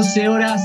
[0.00, 0.62] 14 horas,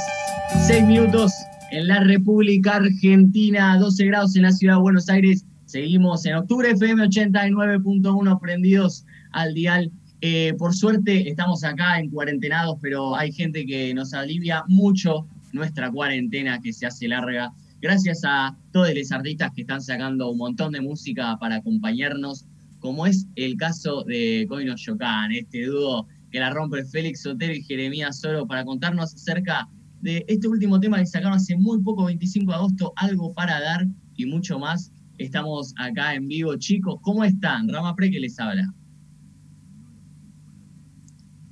[0.65, 1.33] 6 minutos
[1.71, 5.45] en la República Argentina, 12 grados en la ciudad de Buenos Aires.
[5.65, 9.91] Seguimos en octubre FM 89.1 prendidos al dial.
[10.21, 15.91] Eh, por suerte estamos acá en cuarentenados, pero hay gente que nos alivia mucho nuestra
[15.91, 17.51] cuarentena que se hace larga.
[17.81, 22.45] Gracias a todos los artistas que están sacando un montón de música para acompañarnos,
[22.79, 27.63] como es el caso de Coino Yocan, este dúo que la rompe Félix Sotero y
[27.63, 29.69] Jeremías Soro para contarnos acerca
[30.01, 33.87] de este último tema que sacaron hace muy poco, 25 de agosto, algo para dar
[34.17, 34.91] y mucho más.
[35.17, 36.99] Estamos acá en vivo, chicos.
[37.03, 37.69] ¿Cómo están?
[37.69, 38.69] Rama Pre que les habla.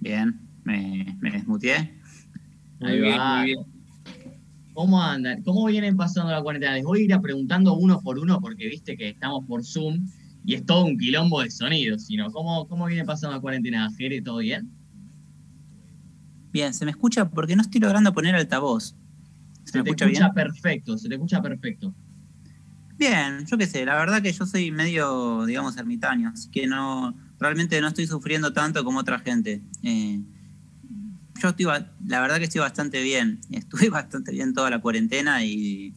[0.01, 1.97] Bien, me, me desmuteé.
[2.81, 3.37] Ahí va.
[3.37, 3.59] Muy bien.
[4.73, 5.43] ¿Cómo andan?
[5.43, 6.73] ¿Cómo vienen pasando la cuarentena?
[6.73, 10.05] Les voy a ir a preguntando uno por uno porque viste que estamos por Zoom
[10.45, 13.89] y es todo un quilombo de sonidos, sino ¿cómo, cómo viene pasando la cuarentena?
[13.97, 14.69] Jere, ¿todo bien?
[16.51, 18.95] Bien, se me escucha porque no estoy logrando poner altavoz.
[19.63, 21.95] ¿Se, me escucha, escucha perfecto, se te escucha perfecto.
[22.97, 27.15] Bien, yo qué sé, la verdad que yo soy medio, digamos, ermitaño, así que no,
[27.39, 29.63] realmente no estoy sufriendo tanto como otra gente.
[29.81, 30.21] Eh,
[31.41, 31.65] yo estoy,
[32.05, 35.93] la verdad que estoy bastante bien, estuve bastante bien toda la cuarentena y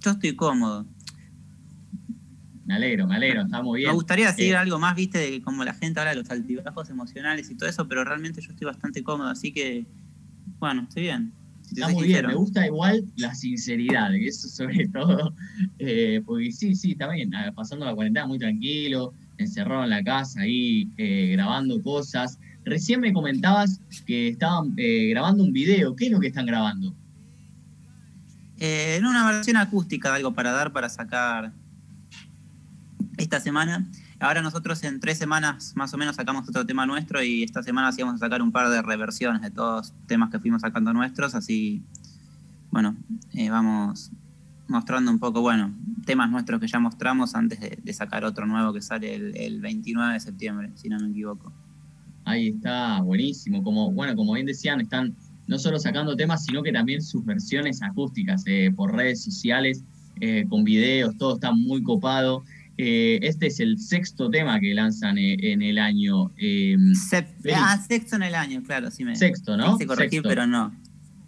[0.00, 0.86] yo estoy cómodo.
[2.72, 3.90] Me alegro, me alegro, está muy bien.
[3.90, 6.88] Me gustaría decir eh, algo más, viste, de como la gente habla de los altibajos
[6.88, 9.84] emocionales y todo eso, pero realmente yo estoy bastante cómodo, así que,
[10.58, 11.34] bueno, estoy bien.
[11.70, 15.34] está muy bien, me gusta igual la sinceridad, eso sobre todo,
[15.80, 20.40] eh, porque sí, sí, está bien, pasando la cuarentena muy tranquilo, encerrado en la casa
[20.40, 22.38] ahí, eh, grabando cosas.
[22.64, 26.94] Recién me comentabas que estaban grabando un video, ¿qué es lo que están grabando?
[28.64, 31.52] en una versión acústica, algo para dar, para sacar
[33.22, 33.86] esta semana.
[34.20, 37.92] Ahora nosotros en tres semanas más o menos sacamos otro tema nuestro y esta semana
[37.92, 40.92] sí vamos a sacar un par de reversiones de todos los temas que fuimos sacando
[40.92, 41.82] nuestros, así,
[42.70, 42.96] bueno,
[43.32, 44.10] eh, vamos
[44.68, 45.72] mostrando un poco, bueno,
[46.04, 50.20] temas nuestros que ya mostramos antes de, sacar otro nuevo que sale el, 29 de
[50.20, 51.52] septiembre, si no me equivoco.
[52.24, 53.62] Ahí está, buenísimo.
[53.62, 55.14] Como, bueno, como bien decían, están
[55.46, 59.84] no solo sacando temas, sino que también sus versiones acústicas eh, por redes sociales,
[60.20, 62.44] eh, con videos, todo está muy copado.
[62.84, 66.32] Eh, este es el sexto tema que lanzan eh, en el año.
[66.36, 66.76] Eh,
[67.54, 69.14] ah, sexto en el año, claro, sí me.
[69.14, 69.78] Sexto, ¿no?
[69.78, 70.76] Se corregir, pero no.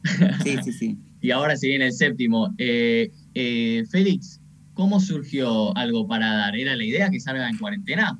[0.43, 0.98] Sí, sí, sí.
[1.20, 2.53] y ahora se viene el séptimo.
[2.59, 4.41] Félix,
[4.75, 6.56] ¿cómo surgió algo para dar?
[6.56, 8.19] ¿Era la idea que salga en cuarentena?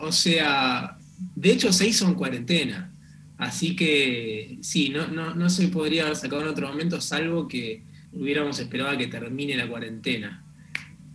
[0.00, 0.96] o sea,
[1.36, 2.90] de hecho se hizo en cuarentena.
[3.36, 7.91] Así que sí, no, no, no se podría haber sacado en otro momento, salvo que
[8.12, 10.44] hubiéramos esperado a que termine la cuarentena.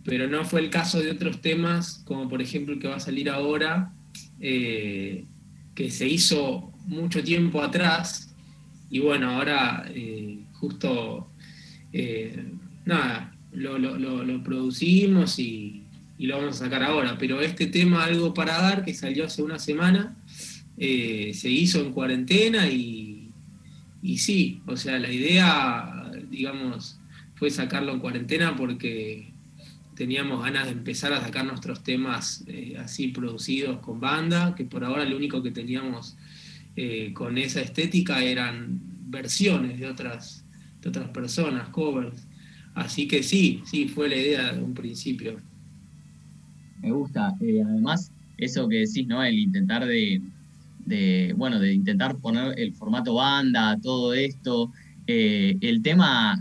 [0.04, 3.00] Pero no fue el caso de otros temas, como por ejemplo el que va a
[3.00, 3.92] salir ahora,
[4.40, 5.24] eh,
[5.74, 8.34] que se hizo mucho tiempo atrás,
[8.90, 11.28] y bueno, ahora eh, justo,
[11.92, 12.42] eh,
[12.86, 15.82] nada, lo, producimos y,
[16.18, 17.16] lo vamos a sacar ahora.
[17.18, 20.16] Pero este tema, Algo para Dar, que salió hace una semana,
[20.76, 23.30] se hizo en cuarentena y
[24.16, 25.97] sí, o sea, la idea
[26.30, 27.00] digamos,
[27.34, 29.32] fue sacarlo en cuarentena porque
[29.94, 34.84] teníamos ganas de empezar a sacar nuestros temas eh, así producidos con banda, que por
[34.84, 36.16] ahora lo único que teníamos
[36.76, 40.44] eh, con esa estética eran versiones de otras,
[40.80, 42.28] de otras personas, covers.
[42.74, 45.40] Así que sí, sí, fue la idea de un principio.
[46.80, 47.34] Me gusta.
[47.40, 49.24] Eh, además, eso que decís, ¿no?
[49.24, 50.22] El intentar de,
[50.86, 54.70] de, bueno, de intentar poner el formato banda, todo esto,
[55.08, 56.38] eh, el tema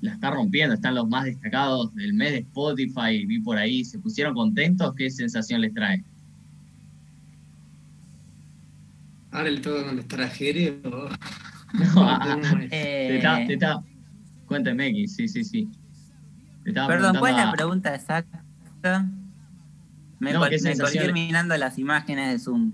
[0.00, 3.98] la está rompiendo, están los más destacados del mes de Spotify, vi por ahí, ¿se
[3.98, 4.94] pusieron contentos?
[4.96, 6.02] ¿Qué sensación les trae?
[9.30, 11.08] Ahora el todo con extranjero.
[11.72, 12.38] No, ah,
[12.70, 13.20] eh...
[13.46, 13.82] te está,
[14.46, 15.68] cuénteme, X, sí, sí, sí.
[16.64, 18.42] Perdón, ¿cuál es la pregunta exacta?
[20.20, 22.72] Me, no, me terminando las imágenes de Zoom.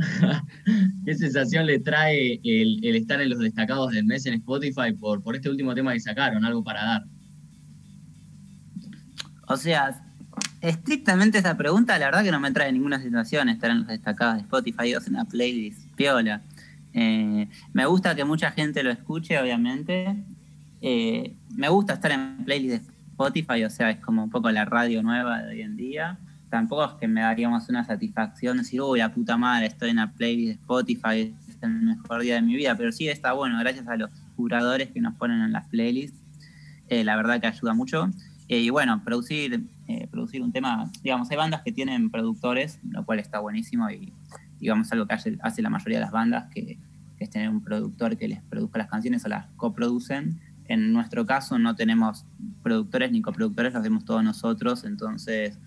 [1.04, 5.50] ¿Qué sensación le trae el, estar en los destacados del mes en Spotify por, este
[5.50, 6.44] último tema que sacaron?
[6.44, 7.04] Algo para dar.
[9.46, 10.02] O sea,
[10.60, 14.36] estrictamente esa pregunta, la verdad que no me trae ninguna situación estar en los destacados
[14.36, 16.42] de Spotify o en una playlist piola.
[16.92, 20.16] Eh, me gusta que mucha gente lo escuche, obviamente.
[20.80, 24.64] Eh, me gusta estar en playlist de Spotify, o sea, es como un poco la
[24.64, 26.18] radio nueva de hoy en día
[26.50, 30.12] tampoco es que me daríamos una satisfacción decir, uy, la puta madre, estoy en la
[30.12, 33.86] playlist de Spotify, es el mejor día de mi vida, pero sí está bueno, gracias
[33.88, 36.18] a los curadores que nos ponen en las playlists,
[36.88, 38.10] eh, la verdad que ayuda mucho.
[38.48, 43.04] Eh, y bueno, producir, eh, producir un tema, digamos, hay bandas que tienen productores, lo
[43.04, 44.12] cual está buenísimo y
[44.58, 46.78] digamos, algo que hace, la mayoría de las bandas, que,
[47.18, 50.40] es tener un productor que les produzca las canciones o las coproducen.
[50.64, 52.24] En nuestro caso no tenemos
[52.62, 55.58] productores ni coproductores, lo hacemos todos nosotros, entonces,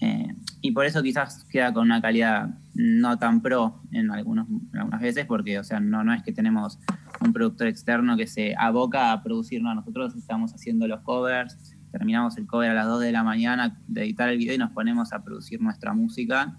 [0.00, 5.00] eh, y por eso quizás queda con una calidad no tan pro en, algunos, algunas
[5.00, 6.78] veces, porque, o sea, no, no es que tenemos
[7.20, 11.56] un productor externo que se aboca a producirnos, nosotros estamos haciendo los covers,
[11.90, 14.72] terminamos el cover a las 2 de la mañana de editar el video y nos
[14.72, 16.58] ponemos a producir nuestra música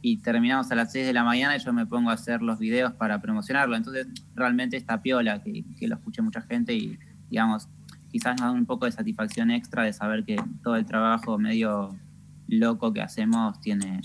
[0.00, 2.58] y terminamos a las 6 de la mañana y yo me pongo a hacer los
[2.58, 3.76] videos para promocionarlo.
[3.76, 6.98] Entonces, realmente está piola que, que lo escuche mucha gente y,
[7.30, 7.68] digamos,
[8.10, 11.96] quizás nos da un poco de satisfacción extra de saber que todo el trabajo medio
[12.52, 14.00] loco que hacemos tiene,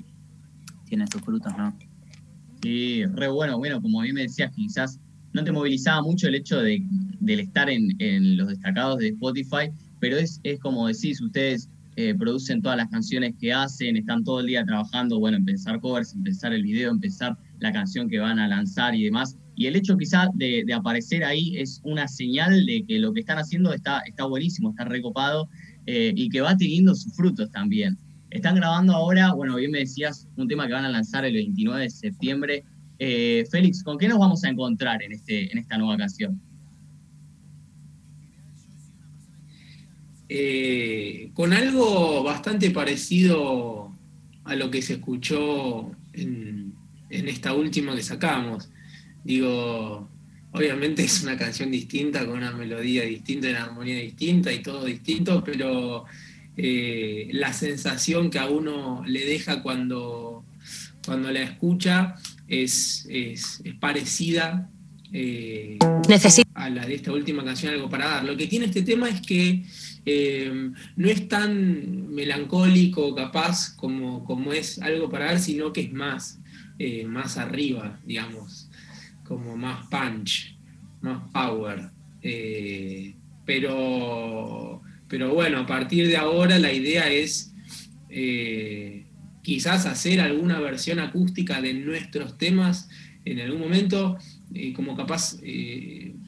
[0.85, 1.77] tiene sus frutos, ¿no?
[2.61, 3.57] Sí, re bueno.
[3.57, 4.99] Bueno, como bien me decías, quizás
[5.33, 6.83] no te movilizaba mucho el hecho de,
[7.27, 12.61] estar en, en los destacados de Spotify, pero es, es como decís, ustedes eh, producen
[12.61, 16.61] todas las canciones que hacen, están todo el día trabajando, bueno, empezar covers, empezar el
[16.61, 19.35] video, empezar la canción que van a lanzar y demás.
[19.55, 23.39] Y el hecho quizá de, aparecer ahí es una señal de que lo que están
[23.39, 25.49] haciendo está, está buenísimo, está recopado
[25.88, 27.97] eh, y que va teniendo sus frutos también.
[28.29, 31.83] Están grabando ahora, bueno, bien me decías, un tema que van a lanzar el 29
[31.83, 32.63] de septiembre.
[33.00, 36.41] Eh, Félix, ¿con qué nos vamos a encontrar en, este, en esta nueva canción?
[40.29, 43.94] Eh, con algo bastante parecido
[44.44, 46.73] a lo que se escuchó en,
[47.09, 48.69] esta última que sacamos.
[49.23, 50.09] Digo,
[50.51, 55.41] obviamente es una canción distinta, con una melodía distinta, una armonía distinta y todo distinto,
[55.44, 56.03] pero
[56.57, 60.44] eh, la sensación que a uno le deja cuando,
[61.06, 62.15] cuando la escucha
[62.48, 63.07] es,
[63.80, 64.69] parecida
[65.13, 65.77] eh,
[66.54, 68.25] a la de esta última canción, Algo para dar.
[68.25, 69.63] Lo que tiene este tema es que
[70.06, 75.94] eh, no es tan melancólico capaz como, como es algo para ver, sino que es
[75.94, 76.39] más,
[76.80, 78.69] eh, más arriba, digamos,
[79.24, 80.57] como más punch,
[81.01, 81.89] más power.
[83.45, 87.54] Pero, pero bueno, a partir de ahora la idea es
[89.42, 92.89] quizás hacer alguna versión acústica de nuestros temas
[93.25, 94.18] en algún momento,
[94.75, 95.38] como capaz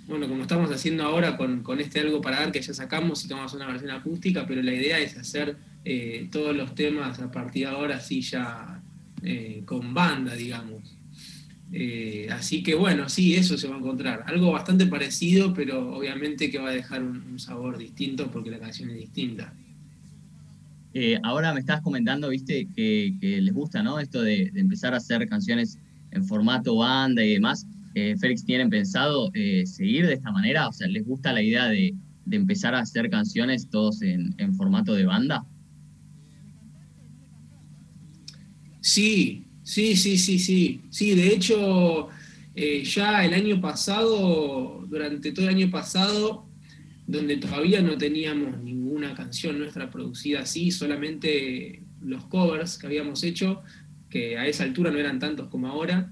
[0.10, 3.54] bueno, como estamos haciendo ahora con, este algo para dar que ya sacamos y tomamos
[3.54, 5.56] una versión acústica, pero la idea es hacer
[5.86, 8.82] eh, todos los temas a partir de ahora sí ya
[9.22, 10.98] eh, con banda, digamos.
[11.72, 14.24] Eh, así que bueno, sí, eso se va a encontrar.
[14.28, 18.90] Algo bastante parecido, pero obviamente que va a dejar un, sabor distinto porque la canción
[18.90, 19.54] es distinta.
[21.24, 24.00] ahora me estás comentando, viste, que, les gusta, ¿no?
[24.00, 25.80] Esto de, de empezar a hacer canciones
[26.12, 27.66] en formato banda y demás.
[27.96, 30.68] Eh, Félix, ¿tienen pensado eh, seguir de esta manera?
[30.68, 31.96] O sea, ¿les gusta la idea de,
[32.32, 35.44] empezar a hacer canciones todos en, formato de banda?
[38.82, 40.82] Sí, sí, sí, sí, sí.
[40.90, 42.10] Sí, de hecho,
[42.56, 46.46] eh, ya el año pasado, durante todo el año pasado,
[47.06, 53.62] donde todavía no teníamos ninguna canción nuestra producida así, solamente los covers que habíamos hecho,
[54.10, 56.12] que a esa altura no eran tantos como ahora,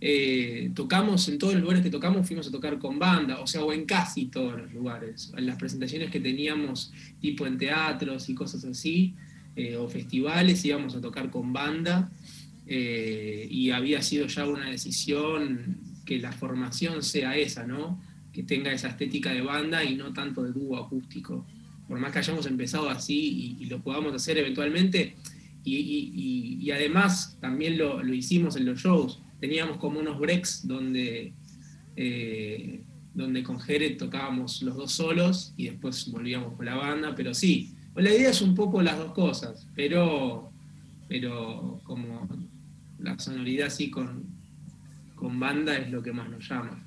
[0.00, 3.62] eh, tocamos en todos los lugares que tocamos, fuimos a tocar con banda, o sea,
[3.62, 5.32] o en casi todos los lugares.
[5.36, 9.14] En las presentaciones que teníamos, tipo en teatros y cosas así,
[9.54, 12.10] eh, o festivales, íbamos a tocar con banda,
[12.66, 18.00] eh, y había sido ya una decisión que la formación sea esa, ¿no?
[18.32, 21.46] Que tenga esa estética de banda y no tanto de dúo acústico.
[21.88, 25.16] Por más que hayamos empezado así y, lo podamos hacer eventualmente,
[25.64, 31.32] y, además también lo, lo hicimos en los shows teníamos como unos breaks donde,
[31.96, 32.80] eh,
[33.14, 37.74] donde con Jere tocábamos los dos solos y después volvíamos con la banda, pero sí,
[37.94, 40.50] la idea es un poco las dos cosas, pero,
[41.08, 42.28] pero como
[42.98, 44.24] la sonoridad así con,
[45.14, 46.82] con banda es lo que más nos llama.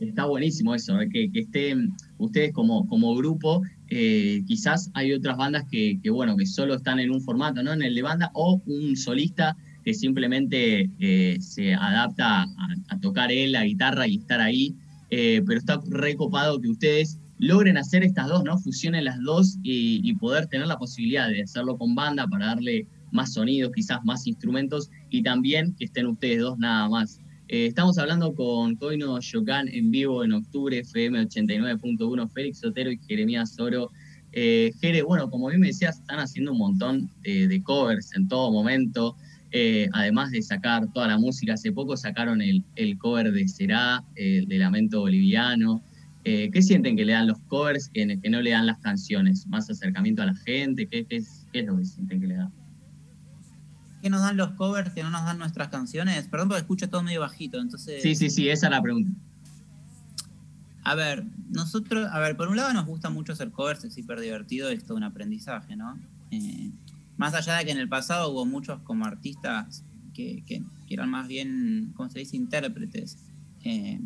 [0.00, 1.10] Está buenísimo eso, ¿eh?
[1.10, 6.46] que, estén ustedes como, como grupo, eh, quizás hay otras bandas que, que, bueno, que
[6.46, 7.74] solo están en un formato, ¿no?
[7.74, 13.52] En el de banda, o un solista que simplemente eh, se adapta a, tocar él
[13.52, 14.74] la guitarra y estar ahí,
[15.10, 18.58] pero está recopado que ustedes logren hacer estas dos, ¿no?
[18.58, 23.34] Fusionen las dos y, poder tener la posibilidad de hacerlo con banda para darle más
[23.34, 27.20] sonidos, quizás más instrumentos y también que estén ustedes dos nada más.
[27.48, 32.98] Eh, estamos hablando con Coino Yocan en vivo en octubre, FM 89.1, Félix Sotero y
[32.98, 33.90] Jeremías Oro.
[34.32, 39.16] Jere, bueno, como bien me decías, están haciendo un montón de covers en todo momento.
[39.52, 42.64] Eh, además de sacar toda la música, hace poco sacaron el,
[42.98, 45.82] cover de Será, el de Lamento Boliviano.
[46.24, 49.46] Eh, ¿Qué sienten que le dan los covers que, que, no le dan las canciones?
[49.48, 50.86] ¿Más acercamiento a la gente?
[50.86, 52.50] ¿Qué, es, lo que sienten que le da?
[54.00, 56.26] ¿Qué nos dan los covers que no nos dan nuestras canciones?
[56.28, 58.02] Perdón porque escucho todo medio bajito, entonces...
[58.02, 59.10] Sí, sí, sí, esa es la pregunta.
[60.82, 64.20] A ver, nosotros, a ver, por un lado nos gusta mucho hacer covers, es hiper
[64.20, 65.98] divertido, es todo un aprendizaje, ¿no?
[66.30, 66.70] Eh,
[67.18, 71.28] más allá de que en el pasado hubo muchos como artistas que, que, eran más
[71.28, 73.18] bien, ¿cómo se dice?, intérpretes.
[73.62, 74.00] Eh,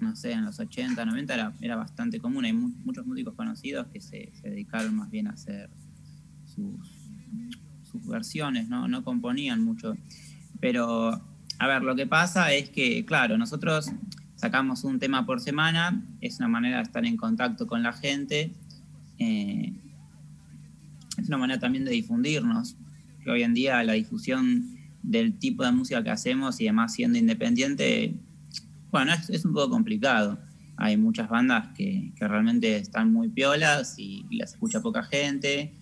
[0.00, 2.44] no sé, en los 80, 90 era, era bastante común.
[2.44, 5.70] Hay muchos músicos conocidos que se, se, dedicaron más bien a hacer
[6.44, 7.02] sus,
[7.92, 8.88] sus versiones, ¿no?
[8.88, 9.94] no componían mucho.
[10.60, 11.20] Pero,
[11.58, 13.92] a ver, lo que pasa es que, claro, nosotros
[14.36, 18.52] sacamos un tema por semana, es una manera de estar en contacto con la gente,
[19.18, 19.72] eh,
[21.16, 22.76] es una manera también de difundirnos,
[23.22, 27.18] que hoy en día la difusión del tipo de música que hacemos y además siendo
[27.18, 28.14] independiente,
[28.90, 30.38] bueno, es, un poco complicado.
[30.76, 35.72] Hay muchas bandas que, realmente están muy piolas y, las escucha poca gente.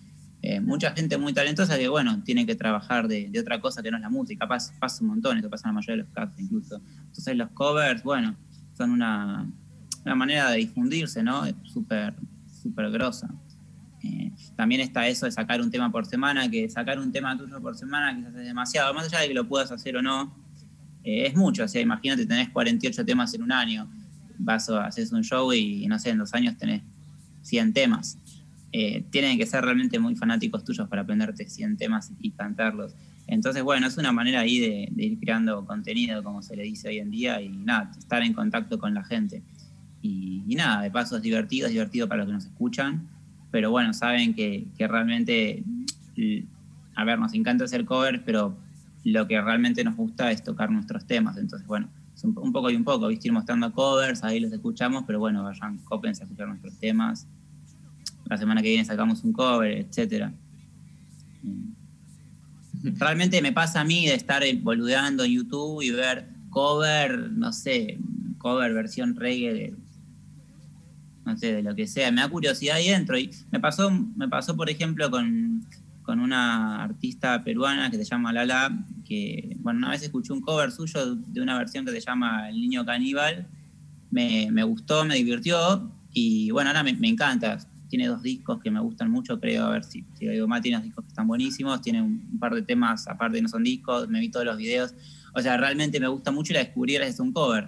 [0.43, 3.97] Eh, mucha gente muy talentosa que, bueno, tiene que trabajar de, otra cosa que no
[3.97, 4.47] es la música.
[4.47, 6.81] Pasa, pasa un montón, esto pasa en la mayoría de los casos incluso.
[7.07, 8.35] Entonces los covers, bueno,
[8.75, 9.47] son una,
[10.03, 11.43] manera de difundirse, ¿no?
[11.63, 12.15] Súper,
[12.61, 13.29] súper grosa.
[14.03, 17.61] Eh, también está eso de sacar un tema por semana, que sacar un tema tuyo
[17.61, 20.35] por semana quizás es demasiado, más allá de que lo puedas hacer o no,
[21.03, 21.65] eh, es mucho.
[21.65, 23.87] O sea, imagínate, tenés 48 temas en un año,
[24.39, 26.81] vas a haces un show y no sé, en dos años tenés
[27.43, 28.17] 100 temas.
[28.73, 32.95] Eh, tienen que ser realmente muy fanáticos tuyos para aprenderte 100 temas y cantarlos.
[33.27, 36.99] Entonces, bueno, es una manera ahí de, ir creando contenido, como se le dice hoy
[36.99, 39.43] en día, y nada, estar en contacto con la gente.
[40.01, 43.07] Y, nada, de paso es divertido, es divertido para los que nos escuchan,
[43.51, 45.63] pero bueno, saben que, realmente,
[46.95, 48.57] a ver, nos encanta hacer covers, pero
[49.03, 51.37] lo que realmente nos gusta es tocar nuestros temas.
[51.37, 53.27] Entonces, bueno, es un, poco y un poco, ¿viste?
[53.27, 57.27] ir mostrando covers, ahí los escuchamos, pero bueno, vayan, cópense a escuchar nuestros temas.
[58.31, 60.33] La semana que viene sacamos un cover, etcétera.
[62.81, 67.99] Realmente me pasa a mí de estar boludeando en YouTube y ver cover, no sé,
[68.37, 69.75] cover versión reggae de,
[71.25, 72.09] no sé, de lo que sea.
[72.09, 73.17] Me da curiosidad y entro.
[73.17, 75.67] Y me pasó, me pasó por ejemplo, con,
[76.07, 81.15] una artista peruana que se llama Lala, que, bueno, una vez escuché un cover suyo
[81.15, 83.49] de una versión que se llama El Niño Caníbal.
[84.09, 87.57] Me, gustó, me divirtió y bueno, ahora me, me encanta
[87.91, 90.77] tiene dos discos que me gustan mucho, creo, a ver si, si digo mal, tiene
[90.77, 94.21] dos discos que están buenísimos, tiene un, par de temas, aparte no son discos, me
[94.21, 94.95] vi todos los videos,
[95.35, 97.67] o sea, realmente me gusta mucho y la descubrí es un cover.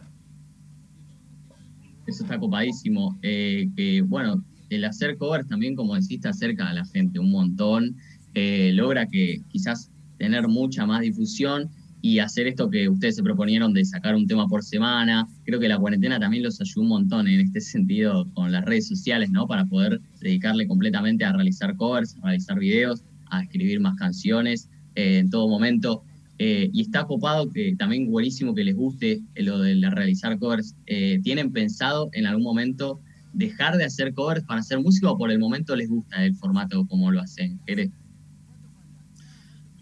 [2.08, 6.74] Eso está copadísimo, eh, que bueno, el hacer covers también, como decís, te acerca a
[6.74, 7.98] la gente un montón,
[8.34, 11.70] eh, logra que quizás tener mucha más difusión
[12.06, 15.26] y hacer esto que ustedes se proponieron de sacar un tema por semana.
[15.46, 18.90] Creo que la cuarentena también los ayudó un montón en este sentido con las redes
[18.90, 19.48] sociales, ¿no?
[19.48, 25.20] Para poder dedicarle completamente a realizar covers, a realizar videos, a escribir más canciones eh,
[25.20, 26.04] en todo momento.
[26.40, 30.76] Eh, y está copado que también buenísimo que les guste lo de realizar covers.
[30.88, 33.00] Eh, ¿Tienen pensado en algún momento
[33.32, 36.86] dejar de hacer covers para hacer música o por el momento les gusta el formato
[36.86, 37.62] como lo hacen?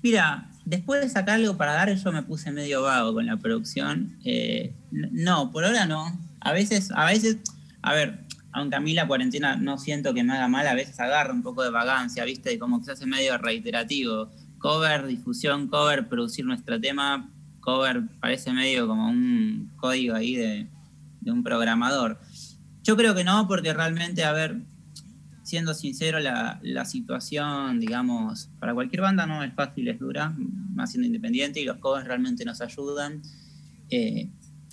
[0.04, 4.18] Mira, después de sacar algo para dar, yo me puse medio vago con la producción.
[4.24, 6.20] Eh, no, por ahora no.
[6.39, 7.38] A veces, a veces,
[7.82, 8.20] a ver,
[8.51, 11.44] aunque a mí la cuarentena no siento que me haga mal, a veces agarra un
[11.44, 12.60] poco de vagancia, ¿viste?
[12.60, 14.30] Como que se hace medio reiterativo.
[14.58, 17.30] Cover, difusión, cover, producir nuestro tema,
[17.62, 20.68] cover, parece medio como un código ahí de,
[21.22, 22.20] de un programador.
[22.84, 24.62] Yo creo que no, porque realmente, a ver,
[25.51, 30.34] siendo sincero, la, situación, digamos, para cualquier banda no es fácil, es dura,
[30.74, 33.22] más siendo independiente, y los covers realmente nos ayudan.
[33.89, 34.29] Eh,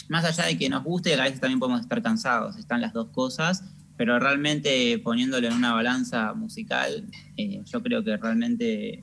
[0.08, 3.08] más allá de que nos guste, a veces también podemos estar cansados, están las dos
[3.08, 3.64] cosas,
[3.96, 9.02] pero realmente poniéndolo en una balanza musical, eh, yo creo que realmente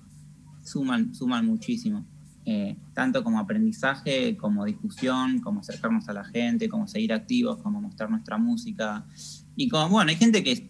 [0.64, 2.06] suman, suman muchísimo.
[2.46, 7.82] Eh, tanto como aprendizaje, como discusión, como acercarnos a la gente, como seguir activos, como
[7.82, 9.06] mostrar nuestra música.
[9.58, 10.70] Y como, bueno, hay gente que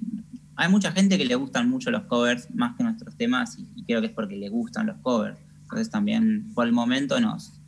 [0.58, 4.02] hay mucha gente que le gustan mucho los covers más que nuestros temas y, creo
[4.02, 5.38] que es porque le gustan los covers.
[5.64, 7.60] Entonces también por el momento nos,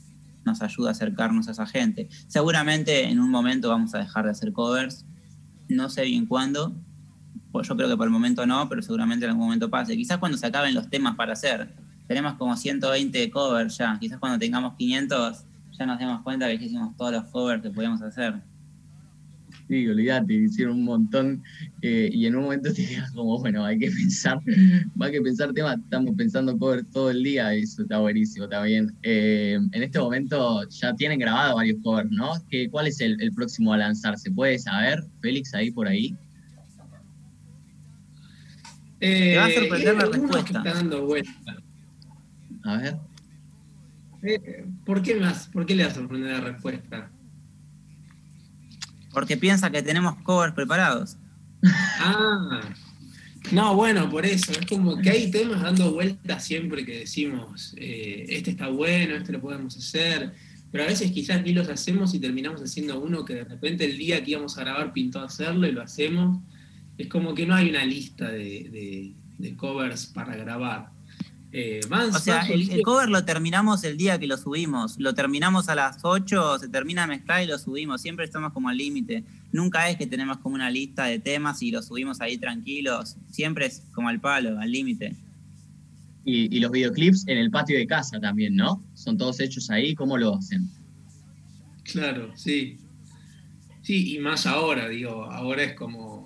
[0.46, 2.08] nos ayuda a acercarnos a esa gente.
[2.28, 5.06] Seguramente en un momento vamos a dejar de hacer covers,
[5.68, 6.74] no sé bien cuándo,
[7.52, 9.96] pues yo creo que por el momento no, pero seguramente en algún momento pase.
[9.96, 11.76] Quizás cuando se acaben los temas para hacer,
[12.08, 15.44] tenemos como 120 covers ya, quizás cuando tengamos 500
[15.78, 18.42] ya nos demos cuenta que hicimos todos los covers que podíamos hacer.
[19.68, 21.44] Sí, olvídate, hicieron un montón
[21.82, 24.40] eh, y en un momento te digas como, bueno, hay que pensar,
[25.00, 28.94] hay que pensar temas, estamos pensando cover todo el día, eso está buenísimo también.
[29.04, 32.32] Eh, en este momento ya tienen grabado varios covers, ¿no?
[32.50, 34.18] ¿Qué, ¿Cuál es el, próximo a lanzar?
[34.18, 36.16] ¿Se puede saber, Félix, ahí por ahí?
[39.00, 40.64] Eh, Te va a sorprender la respuesta.
[42.64, 42.98] A ver.
[44.24, 45.48] Eh, ¿Por qué más?
[45.48, 47.12] ¿Por qué le da sorprender la respuesta?
[49.18, 51.18] Porque piensa que tenemos covers preparados.
[52.00, 52.62] Ah,
[53.52, 54.52] no, bueno, por eso.
[54.52, 59.32] Es como que hay temas dando vueltas siempre que decimos, eh, este está bueno, este
[59.32, 60.36] lo podemos hacer.
[60.72, 63.98] Pero a veces quizás ni los hacemos y terminamos haciendo uno que de repente el
[63.98, 66.40] día que íbamos a grabar pintó hacerlo y lo hacemos.
[67.00, 69.16] Es como que no hay una lista de,
[69.56, 70.92] covers para grabar.
[71.60, 75.00] Eh, o sea, el, cover lo terminamos el día que lo subimos.
[75.00, 78.00] Lo terminamos a las 8, se termina a mezclar y lo subimos.
[78.00, 79.24] Siempre estamos como al límite.
[79.52, 83.16] Nunca es que tenemos como una lista de temas y lo subimos ahí tranquilos.
[83.32, 85.16] Siempre es como al palo, al límite.
[86.26, 88.84] Y, los videoclips en el patio de casa también, ¿no?
[88.94, 90.70] Son todos hechos ahí, ¿cómo lo hacen?
[91.86, 92.78] Claro, sí.
[93.82, 96.17] Sí, y más ahora, digo, ahora es como,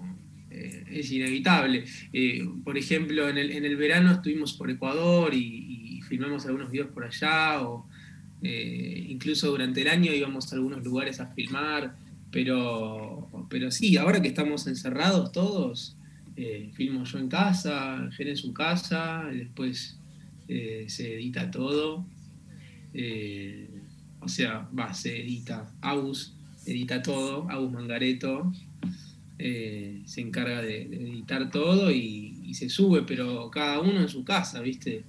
[0.91, 1.85] es inevitable.
[2.13, 6.89] Eh, por ejemplo, en el, en el, verano estuvimos por Ecuador y, filmamos algunos videos
[6.89, 7.87] por allá, o
[8.41, 11.95] eh, incluso durante el año íbamos a algunos lugares a filmar,
[12.31, 15.95] pero, pero sí, ahora que estamos encerrados todos,
[16.35, 19.97] eh, filmo yo en casa, Gen en su casa, después
[20.47, 22.05] se edita todo.
[24.19, 25.71] O sea, va, se edita.
[25.79, 26.33] Agus
[26.65, 28.51] edita todo, Agus Mangareto
[30.05, 35.05] se encarga de, editar todo y, se sube, pero cada uno en su casa, ¿viste?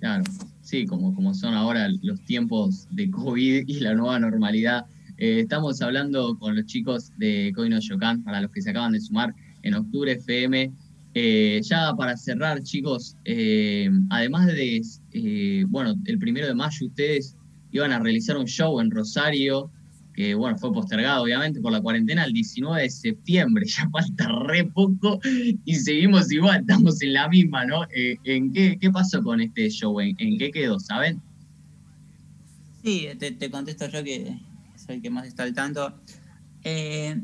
[0.00, 0.24] Claro,
[0.62, 4.86] sí, como, como son ahora los tiempos de COVID y la nueva normalidad.
[5.18, 9.34] estamos hablando con los chicos de Coino Yocan, para los que se acaban de sumar
[9.62, 10.72] en Octubre FM.
[11.14, 17.36] Eh, ya para cerrar, chicos, eh, además de, eh, bueno, el primero de mayo ustedes
[17.72, 19.70] iban a realizar un show en Rosario,
[20.18, 24.64] que bueno, fue postergado obviamente por la cuarentena el 19 de septiembre, ya falta re
[24.64, 25.20] poco
[25.64, 27.82] y seguimos igual, estamos en la misma, ¿no?
[27.92, 30.00] ¿En qué, qué, pasó con este show?
[30.00, 31.22] ¿En, qué quedó, saben?
[32.82, 34.36] Sí, te, contesto yo que
[34.74, 35.94] soy el que más está al tanto.
[36.64, 37.16] Eh,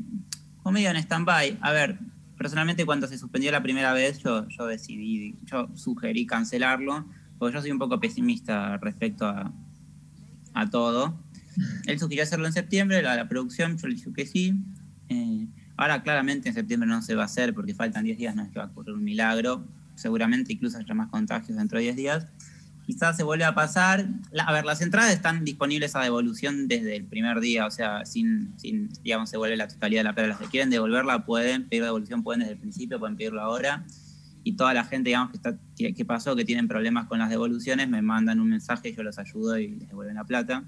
[0.63, 1.57] medio en stand-by.
[1.59, 1.99] A ver,
[2.37, 7.05] personalmente cuando se suspendió la primera vez yo, yo decidí, yo sugerí cancelarlo,
[7.39, 9.51] porque yo soy un poco pesimista respecto a,
[10.53, 11.24] a todo.
[11.85, 14.53] Él sugirió hacerlo en septiembre, la, la producción, yo le dije que sí.
[15.09, 18.43] Eh, ahora claramente en septiembre no se va a hacer porque faltan 10 días, no
[18.43, 19.65] es que va a ocurrir un milagro.
[19.95, 22.27] Seguramente incluso haya más contagios dentro de 10 días
[22.85, 24.07] quizás se vuelve a pasar.
[24.37, 28.53] a ver, las entradas están disponibles a devolución desde el primer día, o sea, sin,
[28.57, 30.29] sin digamos, se vuelve la totalidad de la plata.
[30.29, 33.85] Las que quieren devolverla pueden pedir devolución, pueden desde el principio, pueden pedirlo ahora.
[34.43, 37.89] Y toda la gente, digamos, que, está, que pasó, que tienen problemas con las devoluciones,
[37.89, 40.63] me mandan un mensaje, yo los ayudo y les devuelven la plata.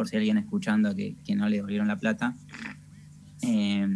[0.00, 2.34] Por si alguien escuchando que, que no le devolvieron la plata.
[3.42, 3.86] Eh,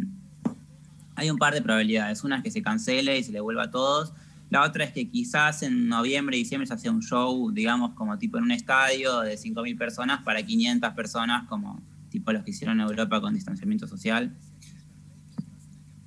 [1.15, 2.23] hay un par de probabilidades.
[2.23, 4.13] Una es que se cancele y se le vuelva a todos
[4.49, 8.37] la otra es que quizás en noviembre, diciembre se hace un show, digamos, como tipo
[8.37, 12.87] en un estadio de 5.000 personas para 500 personas, como tipo los que hicieron en
[12.87, 14.35] Europa con distanciamiento social.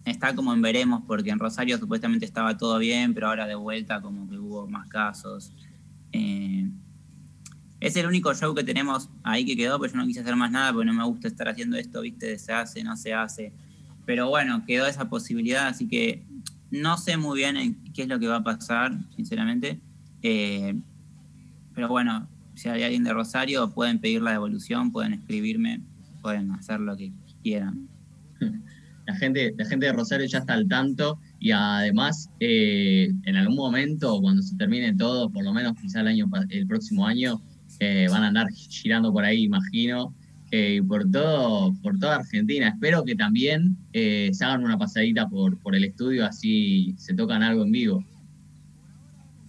[0.04, 4.00] Está como en veremos, porque en Rosario supuestamente estaba todo bien, pero ahora de vuelta
[4.00, 5.52] como que hubo más casos.
[6.12, 6.70] Eh,
[7.80, 10.50] es el único show que tenemos ahí que quedó, pero yo no quise hacer más
[10.50, 13.52] nada porque no me gusta estar haciendo esto, viste, se hace, no se hace.
[14.04, 16.24] Pero bueno, quedó esa posibilidad, así que
[16.70, 19.80] no sé muy bien qué es lo que va a pasar, sinceramente.
[20.22, 20.74] Eh,
[21.74, 25.80] pero bueno, si hay alguien de Rosario, pueden pedir la devolución, pueden escribirme,
[26.20, 27.12] pueden hacer lo que
[27.42, 27.88] quieran.
[29.06, 33.56] La gente, la gente de Rosario ya está al tanto y además eh, en algún
[33.56, 37.40] momento, cuando se termine todo, por lo menos quizá el, año, el próximo año,
[37.80, 40.14] eh, van a andar girando por ahí, imagino,
[40.50, 42.68] eh, por todo, por toda Argentina.
[42.68, 47.42] Espero que también eh, se hagan una pasadita por, por el estudio, así se tocan
[47.42, 48.04] algo en vivo.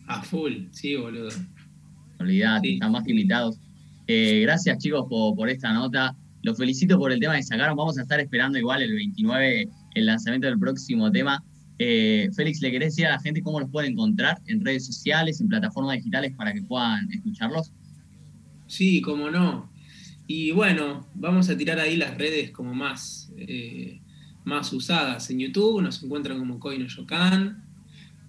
[0.08, 1.30] A full, sí, boludo.
[2.20, 3.58] Olvidate, están más invitados.
[4.08, 6.18] Eh, gracias chicos por, por, esta nota.
[6.42, 7.78] Los felicito por el tema que sacaron.
[7.78, 11.42] Vamos a estar esperando igual el 29 el lanzamiento del próximo tema.
[11.78, 15.48] Félix, ¿le querés decir a la gente cómo los pueden encontrar en redes sociales, en
[15.48, 17.72] plataformas digitales para que puedan escucharlos?
[18.70, 19.72] Sí, cómo no.
[20.28, 24.00] Y bueno, vamos a tirar ahí las redes como más, eh,
[24.46, 25.28] más usadas.
[25.32, 27.66] En YouTube nos encuentran como Coino Yocan.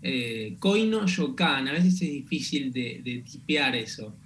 [0.01, 4.17] Eh, Coino Yocan, a veces es difícil de, tipear eso.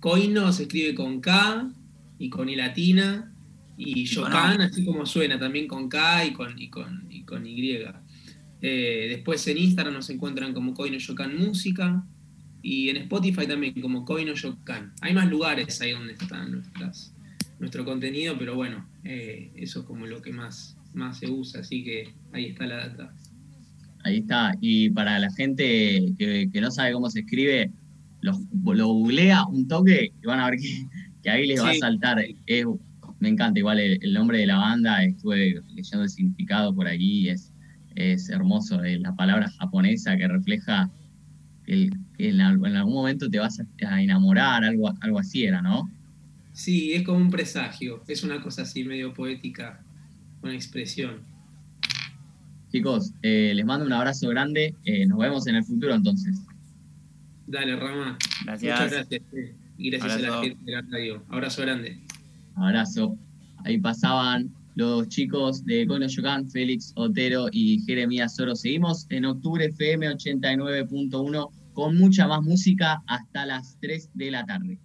[0.00, 1.72] Coino se escribe con K
[2.18, 3.34] y con I latina.
[3.78, 7.78] Y Yocan, así como suena, también con K y con, y con, y con Y.
[8.60, 12.04] Eh, después en Instagram nos encuentran como Coino Yocan Música
[12.62, 14.92] y en Spotify también como Coino Yokan.
[15.00, 16.46] Hay más lugares ahí donde está
[17.58, 21.84] nuestro contenido, pero bueno, eh, eso es como lo que más, más se usa, así
[21.84, 23.14] que ahí está la data.
[24.04, 24.54] Ahí está.
[24.60, 27.70] Y para la gente que, no sabe cómo se escribe,
[28.20, 28.36] lo
[28.88, 30.58] googlea un toque y van a ver
[31.22, 32.24] que, ahí les va a saltar.
[33.20, 37.52] me encanta, igual el, nombre de la banda, estuve leyendo el significado por aquí, es,
[37.96, 40.90] es hermoso, la palabra japonesa que refleja
[41.68, 45.90] en, algún momento te vas a enamorar, algo, algo así era, ¿no?
[46.52, 49.80] Sí, es como un presagio, es una cosa así medio poética,
[50.42, 51.20] una expresión.
[52.72, 56.40] Chicos, eh, les mando un abrazo grande, eh, nos vemos en el futuro entonces.
[57.46, 58.18] Dale, Rama.
[58.44, 58.80] Gracias.
[58.80, 59.22] Muchas gracias.
[59.32, 61.22] Eh, y gracias a la gente de la radio.
[61.28, 61.98] Abrazo grande.
[62.56, 63.16] Abrazo.
[63.64, 68.54] Ahí pasaban los chicos de Cono Yocan, Félix Otero y Jeremías Soro.
[68.54, 74.80] Seguimos en octubre FM 89.1 con mucha más música hasta las 3 de la tarde.